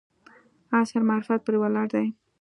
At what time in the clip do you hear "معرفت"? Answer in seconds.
1.09-1.39